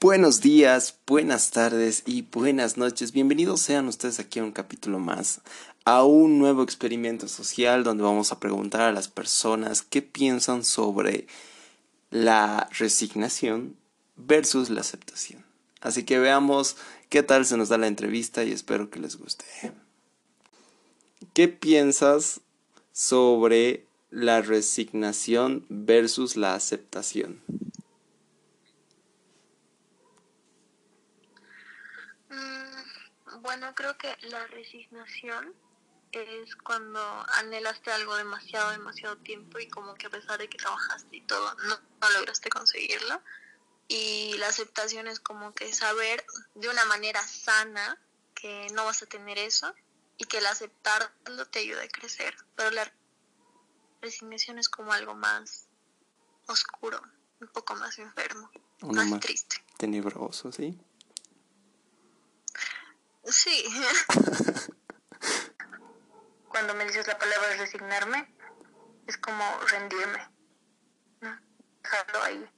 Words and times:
Buenos 0.00 0.40
días, 0.40 0.96
buenas 1.08 1.50
tardes 1.50 2.04
y 2.06 2.22
buenas 2.22 2.76
noches. 2.76 3.10
Bienvenidos 3.10 3.62
sean 3.62 3.88
ustedes 3.88 4.20
aquí 4.20 4.38
a 4.38 4.44
un 4.44 4.52
capítulo 4.52 5.00
más, 5.00 5.40
a 5.84 6.04
un 6.04 6.38
nuevo 6.38 6.62
experimento 6.62 7.26
social 7.26 7.82
donde 7.82 8.04
vamos 8.04 8.30
a 8.30 8.38
preguntar 8.38 8.82
a 8.82 8.92
las 8.92 9.08
personas 9.08 9.82
qué 9.82 10.00
piensan 10.00 10.62
sobre 10.62 11.26
la 12.12 12.68
resignación 12.78 13.74
versus 14.14 14.70
la 14.70 14.82
aceptación. 14.82 15.44
Así 15.80 16.04
que 16.04 16.20
veamos 16.20 16.76
qué 17.08 17.24
tal 17.24 17.44
se 17.44 17.56
nos 17.56 17.68
da 17.68 17.76
la 17.76 17.88
entrevista 17.88 18.44
y 18.44 18.52
espero 18.52 18.90
que 18.90 19.00
les 19.00 19.16
guste. 19.16 19.46
¿Qué 21.32 21.48
piensas 21.48 22.40
sobre 22.92 23.84
la 24.12 24.42
resignación 24.42 25.66
versus 25.68 26.36
la 26.36 26.54
aceptación? 26.54 27.40
Bueno, 33.42 33.74
creo 33.74 33.96
que 33.96 34.16
la 34.22 34.46
resignación 34.46 35.54
es 36.12 36.56
cuando 36.56 37.00
anhelaste 37.34 37.90
algo 37.90 38.16
demasiado, 38.16 38.70
demasiado 38.70 39.16
tiempo 39.18 39.58
y 39.58 39.68
como 39.68 39.94
que 39.94 40.06
a 40.06 40.10
pesar 40.10 40.38
de 40.38 40.48
que 40.48 40.58
trabajaste 40.58 41.16
y 41.16 41.20
todo, 41.22 41.54
no, 41.64 41.78
lograste 42.14 42.48
conseguirlo. 42.48 43.20
Y 43.88 44.36
la 44.38 44.48
aceptación 44.48 45.06
es 45.06 45.20
como 45.20 45.54
que 45.54 45.72
saber 45.72 46.24
de 46.54 46.68
una 46.68 46.84
manera 46.86 47.22
sana 47.26 47.98
que 48.34 48.66
no 48.74 48.84
vas 48.84 49.02
a 49.02 49.06
tener 49.06 49.38
eso 49.38 49.74
y 50.18 50.24
que 50.24 50.38
el 50.38 50.46
aceptarlo 50.46 51.46
te 51.50 51.60
ayuda 51.60 51.82
a 51.82 51.88
crecer. 51.88 52.36
Pero 52.54 52.70
la 52.70 52.92
resignación 54.02 54.58
es 54.58 54.68
como 54.68 54.92
algo 54.92 55.14
más 55.14 55.66
oscuro, 56.46 57.00
un 57.40 57.48
poco 57.48 57.74
más 57.76 57.98
enfermo, 57.98 58.50
más 58.80 59.20
triste. 59.20 59.56
Tenebroso, 59.78 60.52
¿sí? 60.52 60.78
Sí. 63.30 63.64
Cuando 66.48 66.74
me 66.74 66.84
dices 66.84 67.06
la 67.06 67.18
palabra 67.18 67.56
resignarme, 67.56 68.34
es 69.06 69.18
como 69.18 69.44
rendirme. 69.66 70.28
Dejarlo 71.82 72.22
ahí. 72.22 72.50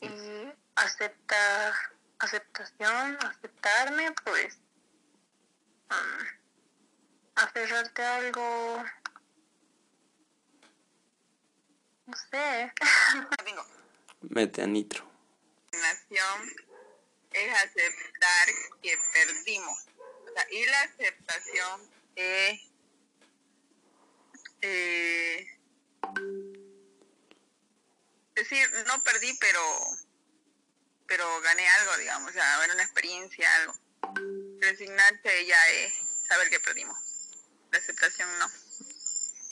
Y 0.00 0.52
aceptar, 0.74 1.72
aceptación, 2.18 3.18
aceptarme, 3.24 4.12
pues. 4.24 4.58
Um, 5.90 6.26
aferrarte 7.36 8.02
a 8.02 8.16
algo. 8.16 8.84
No 12.06 12.16
sé. 12.30 12.72
Mete 14.22 14.62
a 14.62 14.66
nitro. 14.66 15.04
Es 17.42 17.54
aceptar 17.54 18.48
que 18.82 18.96
perdimos. 19.12 19.78
O 20.28 20.32
sea, 20.32 20.46
y 20.50 20.66
la 20.66 20.82
aceptación 20.82 21.90
es 22.16 22.60
eh, 24.62 25.58
decir, 28.34 28.70
no 28.86 29.02
perdí, 29.02 29.36
pero 29.40 29.60
pero 31.12 31.40
gané 31.42 31.68
algo, 31.68 31.98
digamos, 31.98 32.30
o 32.30 32.32
sea, 32.32 32.60
una 32.72 32.82
experiencia, 32.82 33.46
algo. 33.56 33.74
Resignarse 34.60 35.46
ya 35.46 35.68
es 35.68 35.92
saber 36.26 36.48
que 36.48 36.58
perdimos. 36.60 36.96
La 37.70 37.76
aceptación 37.78 38.28
no. 38.38 38.46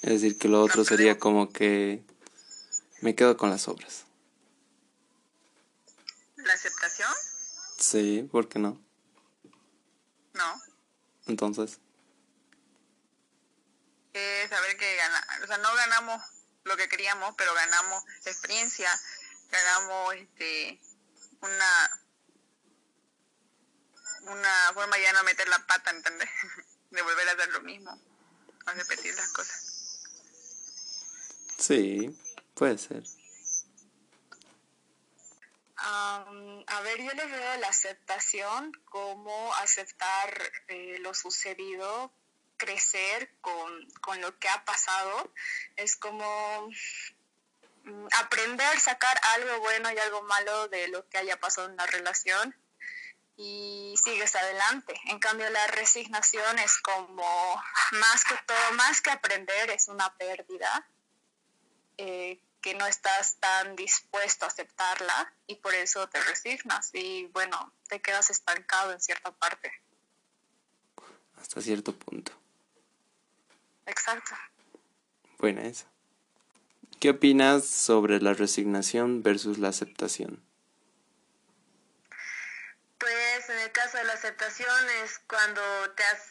Es 0.00 0.22
decir, 0.22 0.38
que 0.38 0.48
lo 0.48 0.62
otro 0.62 0.84
sería 0.84 1.18
como 1.18 1.52
que 1.52 2.02
me 3.02 3.14
quedo 3.14 3.36
con 3.36 3.50
las 3.50 3.68
obras. 3.68 4.06
¿La 6.36 6.54
aceptación? 6.54 7.12
Sí, 7.90 8.28
¿por 8.30 8.48
qué 8.48 8.60
no? 8.60 8.80
No. 10.34 10.62
Entonces. 11.26 11.80
Eh, 14.14 14.46
saber 14.48 14.76
que 14.76 14.94
gana, 14.94 15.26
o 15.42 15.46
sea, 15.48 15.58
no 15.58 15.74
ganamos 15.74 16.22
lo 16.62 16.76
que 16.76 16.88
queríamos, 16.88 17.34
pero 17.36 17.52
ganamos 17.52 18.04
experiencia, 18.26 18.88
ganamos 19.50 20.14
este 20.14 20.80
una 21.42 22.00
una 24.32 24.72
forma 24.72 24.96
ya 24.96 25.12
no 25.12 25.24
meter 25.24 25.48
la 25.48 25.66
pata, 25.66 25.90
¿entendés? 25.90 26.30
De 26.90 27.02
volver 27.02 27.28
a 27.28 27.32
hacer 27.32 27.48
lo 27.48 27.60
mismo, 27.62 28.00
a 28.66 28.72
repetir 28.74 29.16
las 29.16 29.32
cosas. 29.32 30.04
Sí, 31.58 32.16
puede 32.54 32.78
ser 32.78 33.02
a 35.90 36.80
ver, 36.82 37.02
yo 37.02 37.12
le 37.12 37.26
veo 37.26 37.56
la 37.58 37.68
aceptación 37.68 38.72
como 38.86 39.54
aceptar 39.54 40.52
eh, 40.68 40.98
lo 41.00 41.14
sucedido, 41.14 42.12
crecer 42.56 43.30
con, 43.40 43.90
con, 44.00 44.20
lo 44.20 44.38
que 44.38 44.48
ha 44.48 44.64
pasado. 44.64 45.32
Es 45.76 45.96
como 45.96 46.68
mm, 47.84 48.06
aprender, 48.18 48.78
sacar 48.80 49.18
algo 49.34 49.60
bueno 49.60 49.90
y 49.90 49.98
algo 49.98 50.22
malo 50.22 50.68
de 50.68 50.88
lo 50.88 51.08
que 51.08 51.18
haya 51.18 51.38
pasado 51.40 51.68
en 51.68 51.76
la 51.76 51.86
relación 51.86 52.54
y 53.36 53.94
sigues 53.96 54.36
adelante. 54.36 54.94
En 55.06 55.18
cambio, 55.18 55.48
la 55.48 55.66
resignación 55.68 56.58
es 56.58 56.78
como 56.78 57.56
más 57.92 58.24
que 58.24 58.34
todo, 58.46 58.72
más 58.72 59.00
que 59.00 59.10
aprender, 59.10 59.70
es 59.70 59.88
una 59.88 60.14
pérdida. 60.16 60.86
Eh, 61.96 62.38
que 62.60 62.74
no 62.74 62.86
estás 62.86 63.36
tan 63.36 63.76
dispuesto 63.76 64.44
a 64.44 64.48
aceptarla 64.48 65.32
y 65.46 65.56
por 65.56 65.74
eso 65.74 66.08
te 66.08 66.20
resignas 66.20 66.90
y 66.92 67.26
bueno, 67.26 67.72
te 67.88 68.00
quedas 68.00 68.30
estancado 68.30 68.92
en 68.92 69.00
cierta 69.00 69.32
parte. 69.32 69.72
Hasta 71.40 71.60
cierto 71.60 71.96
punto. 71.96 72.32
Exacto. 73.86 74.34
Buena 75.38 75.62
esa. 75.62 75.86
¿Qué 77.00 77.10
opinas 77.10 77.66
sobre 77.66 78.20
la 78.20 78.34
resignación 78.34 79.22
versus 79.22 79.58
la 79.58 79.68
aceptación? 79.68 80.44
Pues 82.98 83.48
en 83.48 83.58
el 83.58 83.72
caso 83.72 83.96
de 83.96 84.04
la 84.04 84.12
aceptación 84.12 84.90
es 85.02 85.18
cuando 85.20 85.62
te 85.96 86.02
has 86.04 86.26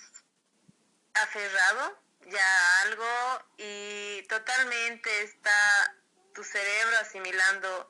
aferrado 1.16 2.00
ya 2.28 2.39
a 2.39 2.81
algo 2.84 3.44
y 3.57 4.22
totalmente 4.28 5.23
está 5.23 5.99
tu 6.34 6.44
cerebro 6.44 6.97
asimilando 7.00 7.88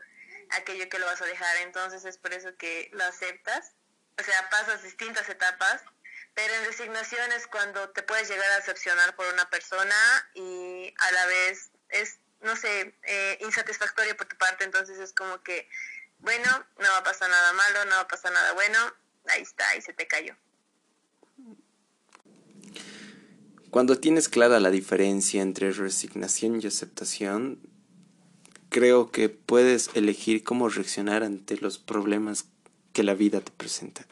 aquello 0.52 0.90
que 0.90 1.00
lo 1.00 1.06
vas 1.06 1.22
a 1.22 1.26
dejar. 1.26 1.58
Entonces 1.58 2.06
es 2.06 2.18
por 2.18 2.34
eso 2.34 2.56
que 2.58 2.90
lo 2.94 3.04
aceptas. 3.04 3.74
O 4.20 4.24
sea, 4.24 4.50
pasas 4.50 4.84
distintas 4.84 5.30
etapas, 5.30 5.82
pero 6.34 6.54
en 6.54 6.66
resignación 6.66 7.32
es 7.32 7.48
cuando 7.48 7.90
te 7.92 8.04
puedes 8.04 8.30
llegar 8.30 8.50
a 8.52 8.58
decepcionar 8.58 9.16
por 9.16 9.32
una 9.34 9.50
persona 9.50 9.96
y 10.34 10.94
a 10.98 11.12
la 11.12 11.26
vez 11.28 11.70
es, 11.90 12.20
no 12.42 12.56
sé, 12.56 12.96
eh, 13.04 13.38
insatisfactorio 13.42 14.18
por 14.18 14.28
tu 14.28 14.38
parte. 14.38 14.66
Entonces 14.66 15.00
es 15.00 15.14
como 15.14 15.42
que, 15.42 15.70
bueno, 16.20 16.66
no 16.78 16.90
va 16.92 16.98
a 16.98 17.04
pasar 17.04 17.30
nada 17.30 17.54
malo, 17.54 17.86
no 17.86 17.92
va 17.92 18.02
a 18.02 18.08
pasar 18.08 18.34
nada 18.34 18.54
bueno, 18.54 18.78
ahí 19.28 19.42
está, 19.42 19.76
y 19.76 19.82
se 19.82 19.94
te 19.94 20.08
cayó. 20.08 20.36
Cuando 23.70 24.00
tienes 24.00 24.30
clara 24.30 24.60
la 24.60 24.72
diferencia 24.72 25.44
entre 25.44 25.72
resignación 25.72 26.60
y 26.60 26.66
aceptación, 26.66 27.69
creo 28.70 29.12
que 29.12 29.30
puedes 29.30 29.90
elegir 29.96 30.44
cómo 30.44 30.70
reaccionar 30.70 31.24
ante 31.24 31.58
los 31.58 31.78
problemas 31.78 32.50
que 32.94 33.04
la 33.04 33.16
vida 33.16 33.42
te 33.42 33.52
presenta. 33.52 34.08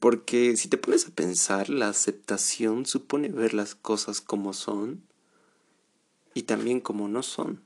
Porque 0.00 0.56
si 0.56 0.68
te 0.68 0.78
pones 0.78 1.06
a 1.06 1.10
pensar, 1.10 1.68
la 1.68 1.88
aceptación 1.88 2.86
supone 2.86 3.28
ver 3.28 3.54
las 3.54 3.74
cosas 3.74 4.20
como 4.20 4.52
son 4.52 5.02
y 6.34 6.42
también 6.42 6.80
como 6.80 7.08
no 7.08 7.22
son. 7.22 7.62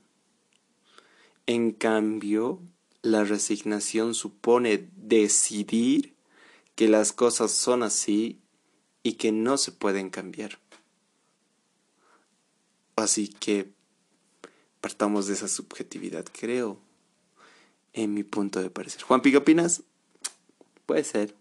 En 1.45 1.71
cambio, 1.71 2.59
la 3.01 3.23
resignación 3.23 4.13
supone 4.13 4.89
decidir 4.95 6.15
que 6.75 6.87
las 6.87 7.13
cosas 7.13 7.51
son 7.51 7.83
así 7.83 8.39
y 9.03 9.13
que 9.13 9.31
no 9.31 9.57
se 9.57 9.71
pueden 9.71 10.09
cambiar. 10.09 10.57
Así 12.95 13.27
que 13.27 13.72
partamos 14.83 15.27
de 15.27 15.33
esa 15.35 15.47
subjetividad, 15.47 16.25
creo, 16.37 16.77
en 17.93 18.13
mi 18.13 18.23
punto 18.23 18.61
de 18.61 18.69
parecer. 18.69 19.01
Juan, 19.03 19.21
¿qué 19.21 19.37
opinas? 19.37 19.83
Puede 20.85 21.05
ser. 21.05 21.33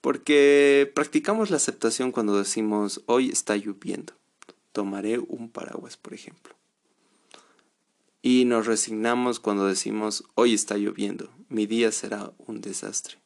Porque 0.00 0.90
practicamos 0.92 1.50
la 1.50 1.56
aceptación 1.56 2.10
cuando 2.10 2.36
decimos, 2.36 3.02
hoy 3.06 3.28
está 3.28 3.56
lloviendo, 3.56 4.12
tomaré 4.72 5.20
un 5.20 5.48
paraguas, 5.48 5.96
por 5.96 6.14
ejemplo. 6.14 6.56
Y 8.22 8.44
nos 8.44 8.66
resignamos 8.66 9.38
cuando 9.38 9.64
decimos, 9.64 10.24
hoy 10.34 10.52
está 10.52 10.76
lloviendo, 10.76 11.30
mi 11.48 11.66
día 11.66 11.92
será 11.92 12.32
un 12.38 12.60
desastre. 12.60 13.18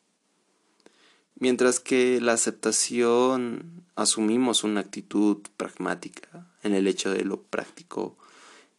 Mientras 1.37 1.81
que 1.81 2.21
la 2.21 2.35
aceptación 2.35 3.87
asumimos 3.97 4.63
una 4.63 4.81
actitud 4.81 5.39
pragmática 5.57 6.53
en 6.63 6.75
el 6.75 6.87
hecho 6.87 7.11
de 7.11 7.25
lo 7.25 7.41
práctico 7.41 8.19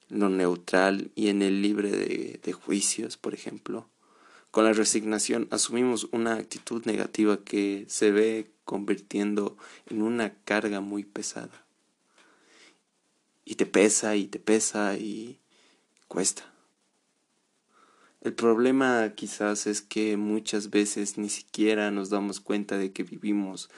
lo 0.09 0.29
neutral 0.29 1.11
y 1.15 1.29
en 1.29 1.41
el 1.41 1.61
libre 1.61 1.91
de, 1.91 2.39
de 2.44 2.53
juicios, 2.53 3.17
por 3.17 3.33
ejemplo. 3.33 3.88
Con 4.51 4.65
la 4.65 4.73
resignación 4.73 5.47
asumimos 5.51 6.07
una 6.11 6.33
actitud 6.35 6.83
negativa 6.85 7.44
que 7.44 7.85
se 7.88 8.11
ve 8.11 8.51
convirtiendo 8.65 9.57
en 9.88 10.01
una 10.01 10.33
carga 10.44 10.81
muy 10.81 11.03
pesada. 11.03 11.65
Y 13.45 13.56
te 13.56 13.65
pesa 13.65 14.15
y 14.15 14.27
te 14.27 14.39
pesa 14.39 14.97
y 14.97 15.39
cuesta. 16.07 16.51
El 18.21 18.33
problema 18.33 19.13
quizás 19.15 19.65
es 19.65 19.81
que 19.81 20.17
muchas 20.17 20.71
veces 20.71 21.17
ni 21.17 21.29
siquiera 21.29 21.89
nos 21.89 22.09
damos 22.09 22.41
cuenta 22.41 22.77
de 22.77 22.91
que 22.91 23.03
vivimos 23.03 23.69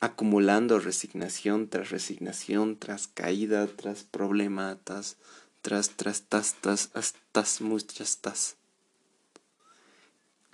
acumulando 0.00 0.78
resignación 0.78 1.68
tras 1.68 1.90
resignación, 1.90 2.76
tras 2.76 3.06
caída, 3.06 3.66
tras 3.66 4.02
problema, 4.02 4.78
tras, 4.82 5.16
tras, 5.60 5.90
tras, 5.90 6.22
tas, 6.24 6.56
tas, 7.32 7.60
muchas 7.60 8.18
tas. 8.18 8.56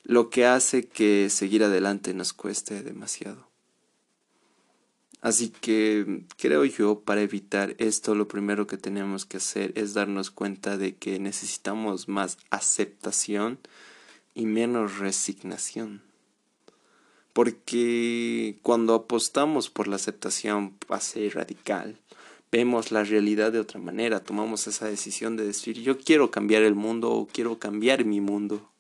Lo 0.03 0.31
que 0.31 0.47
hace 0.47 0.87
que 0.87 1.31
seguir 1.31 1.65
adelante 1.65 2.13
nos 2.13 2.33
cueste 2.33 2.83
demasiado. 2.83 3.47
Así 5.21 5.49
que 5.49 6.25
creo 6.37 6.65
yo, 6.65 7.01
para 7.01 7.23
evitar 7.23 7.75
esto, 7.79 8.15
lo 8.15 8.29
primero 8.29 8.67
que 8.67 8.77
tenemos 8.77 9.27
que 9.27 9.39
hacer 9.39 9.73
es 9.75 9.95
darnos 9.95 10.31
cuenta 10.31 10.77
de 10.77 10.95
que 10.95 11.19
necesitamos 11.19 12.09
más 12.09 12.39
aceptación 12.51 13.59
y 14.35 14.47
menos 14.47 14.99
resignación. 14.99 16.06
Porque 17.37 18.57
cuando 18.63 18.95
apostamos 18.95 19.69
por 19.69 19.89
la 19.89 19.97
aceptación 19.97 20.79
base 20.89 21.29
radical, 21.29 21.99
vemos 22.51 22.93
la 22.93 23.05
realidad 23.05 23.53
de 23.53 23.61
otra 23.61 23.79
manera, 23.79 24.21
tomamos 24.21 24.67
esa 24.67 24.87
decisión 24.87 25.37
de 25.37 25.45
decir 25.45 25.83
yo 25.83 25.99
quiero 25.99 26.31
cambiar 26.31 26.63
el 26.63 26.75
mundo 26.75 27.11
o 27.11 27.27
quiero 27.27 27.59
cambiar 27.59 28.07
mi 28.07 28.23
mundo. 28.23 28.71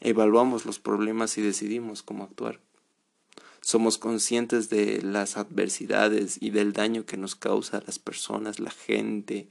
Evaluamos 0.00 0.64
los 0.64 0.78
problemas 0.78 1.36
y 1.36 1.42
decidimos 1.42 2.02
cómo 2.02 2.24
actuar 2.24 2.58
somos 3.62 3.96
conscientes 3.96 4.70
de 4.70 5.02
las 5.02 5.36
adversidades 5.36 6.36
y 6.40 6.50
del 6.50 6.72
daño 6.72 7.06
que 7.06 7.16
nos 7.16 7.36
causa 7.36 7.78
a 7.78 7.82
las 7.86 7.98
personas, 7.98 8.58
la 8.58 8.72
gente, 8.72 9.48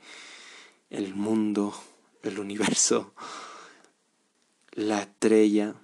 el 0.89 1.15
mundo, 1.15 1.73
el 2.21 2.37
universo, 2.37 3.13
la 4.73 5.03
estrella. 5.03 5.75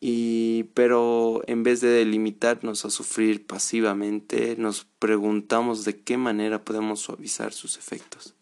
Y 0.00 0.64
pero 0.74 1.42
en 1.46 1.62
vez 1.62 1.80
de 1.82 2.04
limitarnos 2.04 2.84
a 2.84 2.90
sufrir 2.90 3.46
pasivamente, 3.46 4.56
nos 4.56 4.86
preguntamos 4.98 5.84
de 5.84 6.00
qué 6.00 6.16
manera 6.16 6.64
podemos 6.64 7.00
suavizar 7.00 7.52
sus 7.52 7.76
efectos. 7.76 8.34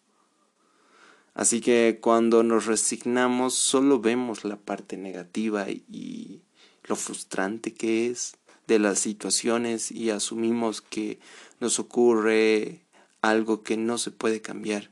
Así 1.34 1.60
que 1.60 1.98
cuando 2.00 2.42
nos 2.42 2.66
resignamos 2.66 3.54
solo 3.54 4.00
vemos 4.00 4.44
la 4.44 4.56
parte 4.56 4.96
negativa 4.96 5.68
y 5.68 6.42
lo 6.84 6.96
frustrante 6.96 7.74
que 7.74 8.08
es 8.08 8.36
de 8.66 8.78
las 8.78 8.98
situaciones 8.98 9.90
y 9.90 10.10
asumimos 10.10 10.80
que 10.80 11.18
nos 11.60 11.78
ocurre 11.78 12.82
algo 13.22 13.62
que 13.62 13.76
no 13.76 13.98
se 13.98 14.10
puede 14.10 14.40
cambiar 14.40 14.90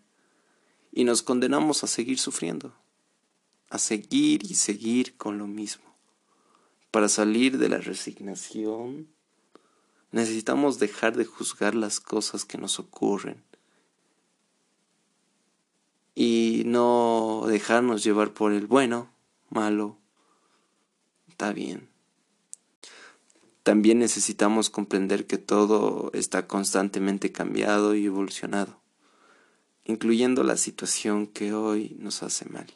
y 0.92 1.04
nos 1.04 1.22
condenamos 1.22 1.84
a 1.84 1.86
seguir 1.86 2.18
sufriendo, 2.18 2.72
a 3.68 3.78
seguir 3.78 4.50
y 4.50 4.54
seguir 4.54 5.16
con 5.16 5.38
lo 5.38 5.46
mismo. 5.46 5.85
Para 6.96 7.10
salir 7.10 7.58
de 7.58 7.68
la 7.68 7.76
resignación 7.76 9.08
necesitamos 10.12 10.78
dejar 10.78 11.14
de 11.14 11.26
juzgar 11.26 11.74
las 11.74 12.00
cosas 12.00 12.46
que 12.46 12.56
nos 12.56 12.78
ocurren 12.78 13.44
y 16.14 16.62
no 16.64 17.44
dejarnos 17.48 18.02
llevar 18.02 18.32
por 18.32 18.54
el 18.54 18.66
bueno, 18.66 19.10
malo, 19.50 19.98
está 21.28 21.52
bien. 21.52 21.90
También 23.62 23.98
necesitamos 23.98 24.70
comprender 24.70 25.26
que 25.26 25.36
todo 25.36 26.10
está 26.14 26.46
constantemente 26.46 27.30
cambiado 27.30 27.94
y 27.94 28.06
evolucionado, 28.06 28.80
incluyendo 29.84 30.44
la 30.44 30.56
situación 30.56 31.26
que 31.26 31.52
hoy 31.52 31.94
nos 32.00 32.22
hace 32.22 32.46
mal. 32.46 32.72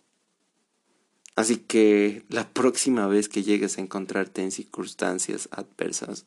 Así 1.41 1.57
que 1.57 2.23
la 2.29 2.47
próxima 2.47 3.07
vez 3.07 3.31
que 3.31 3.43
llegues 3.43 3.79
a 3.79 3.81
encontrarte 3.81 4.43
en 4.43 4.51
circunstancias 4.51 5.49
adversas, 5.53 6.27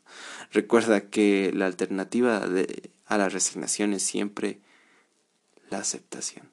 recuerda 0.52 1.02
que 1.02 1.52
la 1.54 1.68
alternativa 1.68 2.44
a 3.06 3.18
la 3.20 3.30
resignación 3.30 3.94
es 3.94 4.02
siempre 4.02 4.60
la 5.70 5.78
aceptación. 5.78 6.50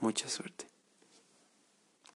Mucha 0.00 0.28
suerte. 0.28 0.69